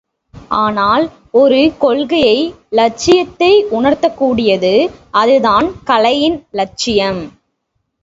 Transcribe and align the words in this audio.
ஆனால் 0.59 1.03
ஒரு 1.31 1.59
கொள்கையை 1.77 2.39
இலட்சியத்தை 2.69 3.51
உணர்த்தக்கூடியது, 3.71 4.73
அது 5.21 5.37
தான் 5.41 5.69
கலையின் 5.83 6.39
இலட்சியம். 6.51 7.21